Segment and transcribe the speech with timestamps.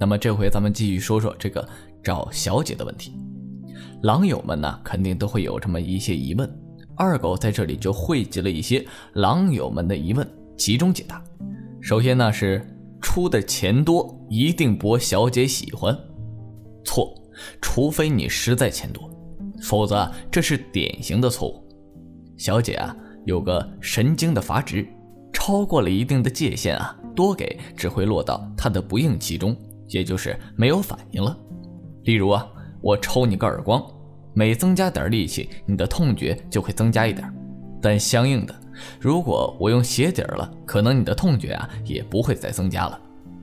[0.00, 1.68] 那么这回咱们继续说说这个
[2.02, 3.12] 找小姐的问题。
[4.02, 6.50] 狼友们呢，肯定都会有这么一些疑问，
[6.96, 8.82] 二狗在这里就汇集了一些
[9.12, 10.26] 狼友们的疑问，
[10.56, 11.22] 集中解答。
[11.82, 12.66] 首先呢是
[13.02, 15.94] 出的钱多一定博小姐喜欢，
[16.82, 17.14] 错，
[17.60, 19.10] 除非你实在钱多，
[19.62, 21.62] 否则这是典型的错误。
[22.38, 22.96] 小姐啊
[23.26, 24.88] 有个神经的阀值，
[25.30, 29.54] 超过了一定的界限啊，多给只会落到她的不应其中。
[29.90, 31.36] 也就是没有反应了。
[32.04, 32.46] 例如啊，
[32.80, 33.84] 我抽你个耳光，
[34.32, 37.30] 每增加点力气，你的痛觉就会增加一点。
[37.82, 38.54] 但相应的，
[38.98, 42.98] 如果我用鞋底儿了，可能你的痛觉啊也不会再增加了，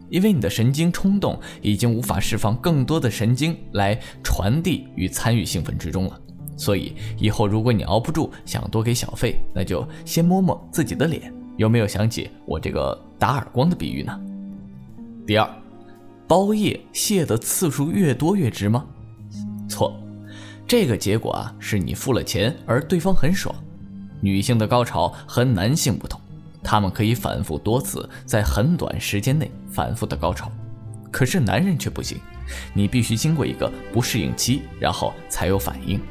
[0.10, 6.20] 因为你的神经冲动已经无法释放更多的神经来传递与参与兴奋之中了。
[6.56, 14.20] 所以以后如果你熬不住想多给小费，那就先摸摸自己的脸，有没有想起我这个打耳光的比喻呢？
[15.26, 15.48] 第二。
[16.28, 18.86] 包夜泄的次数越多越值吗？
[19.70, 19.98] 错，
[20.68, 23.56] 这个结果啊是你付了钱，而对方很爽。
[24.20, 26.20] 女性的高潮和男性不同，
[26.62, 30.52] 他们可以反复多次，在很短时间内反复的高潮。
[31.12, 32.18] 可是男人却不行，
[32.74, 36.02] 你必须经过一个不适应期，然后才有反应，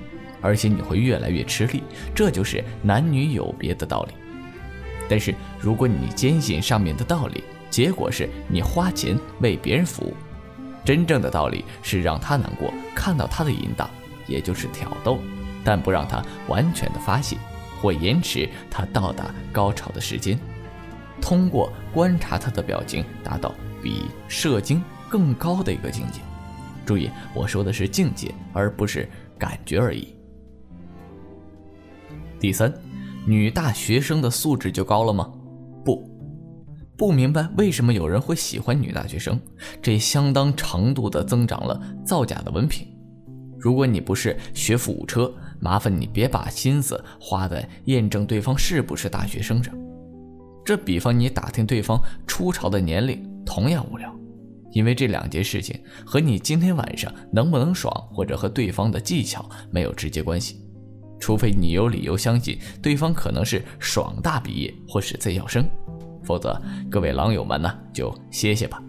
[0.40, 1.82] 而且你会越来越吃力。
[2.14, 4.14] 这就是男女有别的道理。
[5.08, 10.14] 但是如果你坚信上面的道理，结果是你花钱为别人服务，
[10.84, 13.90] 真正的道理是让他难过，看到他的引导，
[14.26, 15.18] 也就是挑逗，
[15.64, 17.36] 但不让他完全的发泄，
[17.80, 20.38] 或延迟他到达高潮的时间。
[21.20, 26.20] 通过观察他的表情，达到比射精更高的一个境界。
[26.84, 29.08] 注意，我说的是境界，而不是
[29.38, 30.14] 感觉而已。
[32.38, 32.72] 第三，
[33.26, 35.30] 女大学生的素质就高了吗？
[35.84, 36.15] 不。
[36.96, 39.38] 不明白为什么有人会喜欢女大学生，
[39.82, 42.88] 这相当程度的增长了造假的文凭。
[43.58, 49.74] 如果你不是学富五车，麻烦你别把心思花在验证对方是不是大学生上。
[50.64, 54.14] 这比方你打听对方出潮的年龄同样无聊，
[54.72, 60.62] 因为这两件事情和你今天晚上能不能爽或者和对方的技巧没有直接关系，
[61.20, 65.68] 除非你有理由相信对方可能是爽大毕业或是在校生。
[66.26, 66.60] 否则，
[66.90, 68.82] 各位狼友们呢，就歇歇吧。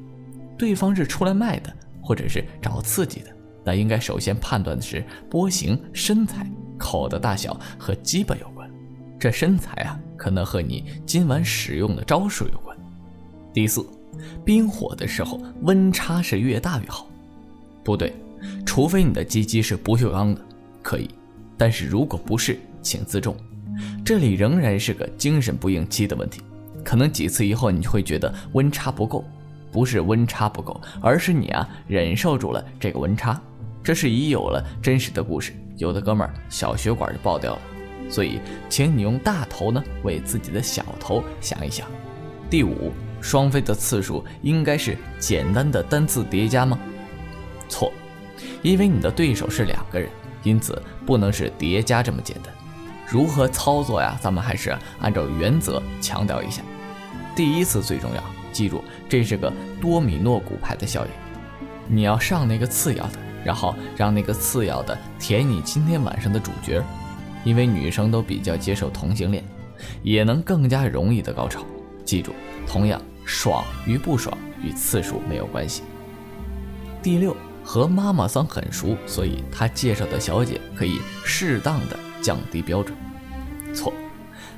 [0.58, 1.72] 对方是出来卖的，
[2.02, 3.28] 或者是找刺激的，
[3.64, 8.68] 那应该首先判断的是波形、身材、口的大小和鸡巴有关。
[9.20, 12.76] 这身材啊，可能和你今晚使用的招数有关。
[13.54, 13.86] 第四，
[14.44, 17.08] 冰火的时候温差是越大越好。
[17.84, 18.14] 不对，
[18.66, 20.42] 除非你的鸡鸡是不锈钢的，
[20.82, 21.10] 可以。
[21.58, 23.36] 但是如果不是，请自重。
[24.04, 26.42] 这里仍然是个精神不应激的问题。
[26.88, 29.26] 可能几次以后，你就会觉得温差不够，
[29.74, 33.38] 不是温差不够，而是你啊忍受住了这个温差。
[33.84, 37.60] 这是已有了真实的故事，有的哥们儿小血管就爆掉了。
[38.10, 38.40] 所以，
[38.70, 41.86] 请你用大头呢为自己的小头想一想。
[42.50, 46.80] 第五，双飞的次数应该是简单的单次叠加吗？
[47.68, 47.92] 错，
[48.62, 50.10] 因为你的对手是两个人，
[50.42, 52.54] 因此不能是叠加这么简单。
[53.06, 54.18] 如何操作呀？
[54.22, 56.62] 咱们还是按照原则强调一下。
[57.38, 61.12] 第一次最重要，记住，这是个多米诺骨牌的效应。
[61.88, 66.84] 你要上那个次要的，然后让那个次要的填你今天晚上的主角。
[67.46, 69.44] 因为女生都比较接受同性恋，
[70.02, 71.64] 也能更加容易的高潮。
[72.04, 72.34] 记住，
[72.66, 75.84] 同样爽与不爽与次数没有关系。
[77.04, 82.98] 第六，和妈妈桑很熟，所以他介绍的小姐可以适当的降低标准。
[83.76, 83.94] 错，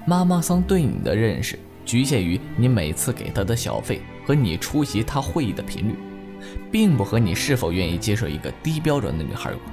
[0.08, 1.60] 妈妈桑对你的认识。
[1.90, 5.96] 局限于你每次给他的小费和你出席他会议的频率，
[6.72, 9.72] 并不和你是否愿意接受一个低标准的女孩有关。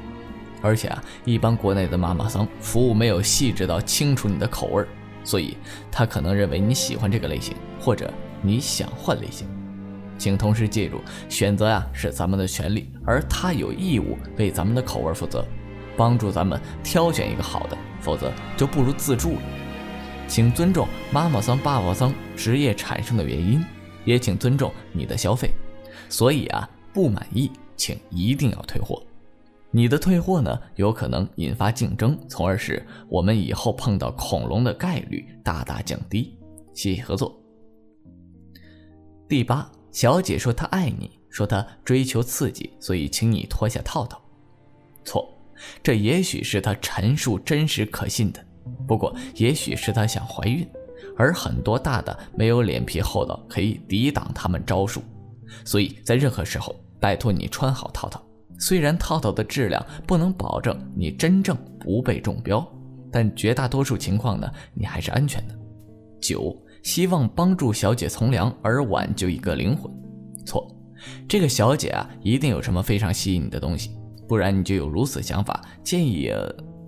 [0.63, 4.83] 而且啊，一般国内的妈妈桑服务没有细致到清楚你的口味，
[5.25, 5.59] 所以
[5.93, 8.11] 他可能认为你喜欢这个类型，或者
[8.41, 9.47] 你想换类型。
[10.17, 15.45] 请同时记住，选择呀是咱们的权利，而他有义务为咱们的口味负责，
[15.99, 19.41] 帮助咱们挑选一个好的，否则就不如自助了。
[20.29, 23.65] 请尊重妈妈桑、爸爸桑职业产生的原因，
[24.05, 25.51] 也请尊重你的消费。
[26.09, 29.03] 所以啊，不满意请一定要退货。
[29.71, 36.37] 你的退货呢，有可能引发竞争，从而使我们以后碰到恐龙的概率大大降低。
[36.75, 37.39] 谢谢合作。
[39.29, 44.23] 第八，小姐说她爱你，说她追求刺激，所以请你脱下套套。
[45.05, 45.29] 错，
[45.83, 48.46] 这也许是她陈述真实可信的。
[48.87, 50.67] 不过，也许是她想怀孕，
[51.17, 55.03] 而很多大的没有脸皮厚到可以抵挡他们招数。
[55.65, 58.23] 所以在任何时候，拜托你穿好套套。
[58.59, 62.67] 虽然套套的质量不能保证你真正不被中标，
[63.13, 65.55] 但绝大多数情况呢，你还是安全的。
[66.21, 69.93] 九，希望帮助小姐从良而挽救一个灵魂，
[70.47, 70.67] 错。
[71.29, 73.91] 这个小姐啊，一定有什么非常吸引你的东西，
[74.27, 75.63] 不然你就有如此想法。
[75.85, 76.33] 建议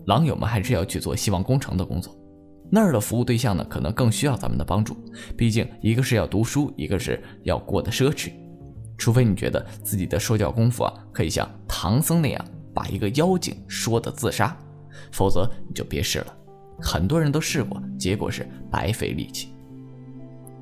[0.08, 2.16] 狼友们还是要去做希望工程的工作，
[2.70, 4.96] 那儿的服务对象呢，可能更需要咱们的帮助。
[5.36, 8.32] 毕竟一个是要读书，一个是要过得奢侈。
[8.96, 14.56] 除非你觉得自己的说教功夫啊，可以像唐僧那样把一个妖精说的自杀，
[15.12, 16.34] 否则你就别试了。
[16.80, 19.50] 很多人都试过，结果是白费力气。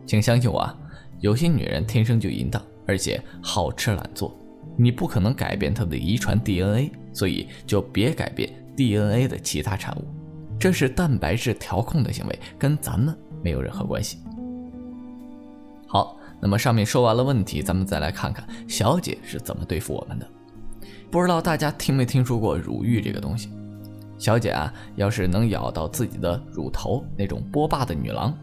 [0.04, 0.76] 请相信我啊，
[1.20, 4.36] 有些女人天生就淫荡，而且好吃懒做，
[4.76, 10.04] 你不可能改变她的遗传 DNA，所以就别改变 DNA 的其他产物。
[10.58, 14.18] 这是蛋白质调控的行为，跟咱们没有任何关系。
[15.86, 16.16] 好。
[16.38, 20.28] 那么上面说完了问题，咱们再来看看小姐是怎么对付我们的。
[21.10, 23.50] 不知道大家听没听说过乳浴这个东西？
[24.18, 28.36] 小姐啊，要是能咬到自己的乳头那种波霸的女郎，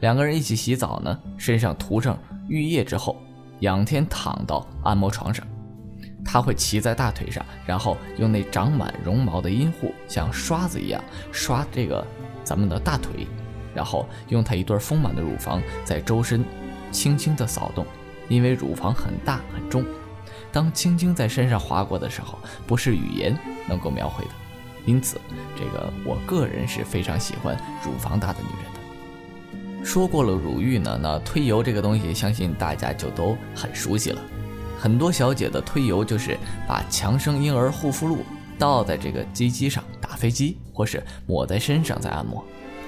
[0.00, 2.18] 两个人一起洗澡呢，身上涂上
[2.48, 3.16] 浴液之后，
[3.60, 5.44] 仰天躺到按摩床上，
[6.30, 11.02] 她会骑在大腿上，然后用那长满绒毛的阴户像刷子一样
[11.32, 12.06] 刷这个
[12.44, 13.26] 咱们的大腿，
[13.74, 16.44] 然后用她一对丰满的乳房在周身。
[16.90, 17.86] 轻轻的扫动，
[18.28, 19.84] 因为乳房很大很重，
[20.50, 24.30] 当轻轻在身上划过的时候，不是语言能够描绘的。
[24.86, 25.20] 因此，
[25.54, 27.54] 这个我个人是非常喜欢
[27.84, 29.84] 乳房大的女人的。
[29.84, 34.20] 说过了乳浴呢，那推油这个东西，相信大家就都很熟悉了。
[34.78, 36.38] 很多小姐的推油就是
[36.68, 38.18] 把强生婴儿护肤露
[38.58, 42.44] 倒在这个鸡鸡上打飞机，或是抹在身上再按摩。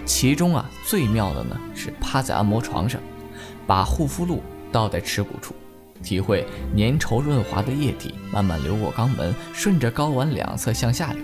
[0.07, 3.01] 其中啊，最妙的呢是趴在按摩床上。
[3.67, 4.43] 把护肤露
[4.73, 5.55] 倒在耻骨处，
[6.03, 6.45] 体会
[6.77, 11.23] 粘稠润滑的液体慢慢流过肛门，顺着睾丸两侧向下流。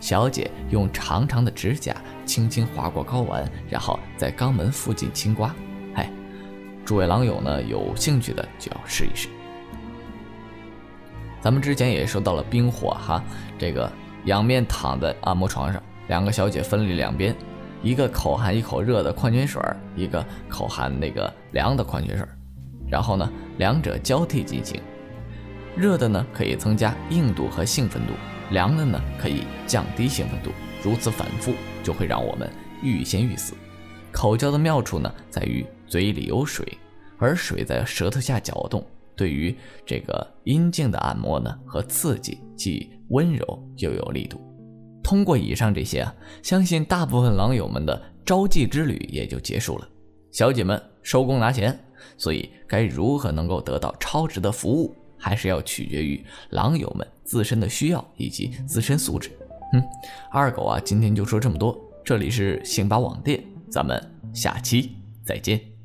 [0.00, 1.94] 小姐用长长的指甲
[2.24, 5.54] 轻轻划过睾丸，然后在肛门附近轻刮。
[5.94, 6.10] 哎，
[6.84, 9.28] 诸位狼友呢，有兴趣的就要试一试。
[11.46, 13.22] 咱们之前也说到了冰火哈，
[13.56, 13.88] 这个
[14.24, 17.32] 仰面躺在按摩床上，两个小姐分立两边。
[17.84, 19.62] 一个口含一口热的矿泉水，
[19.94, 22.26] 一个口含那个凉的矿泉水，
[22.90, 24.82] 然后呢，两者交替进行。
[25.76, 28.14] 热的呢可以增加硬度和兴奋度，
[28.50, 30.50] 凉的呢可以降低兴奋度。
[30.82, 32.50] 如此反复，就会让我们
[32.82, 33.54] 欲仙欲死。
[34.10, 36.66] 口交的妙处呢在于嘴里有水，
[37.18, 38.84] 而水在舌头下搅动，
[39.16, 44.40] 对于这个阴茎的按摩呢和刺激既温柔又有力度。
[45.02, 49.88] 通过以上这些啊，相信大部分狼友们的招妓之旅也就结束了。
[50.32, 51.78] 小姐们收工拿钱，
[52.18, 59.30] 所以该如何能够得到超值的服务，还是要取决于狼友们自身的需要以及自身素质。
[59.72, 59.82] 嗯，
[60.30, 61.78] 二狗啊，今天就说这么多。
[62.04, 64.00] 这里是信巴网店，咱们
[64.34, 64.92] 下期
[65.24, 65.75] 再见。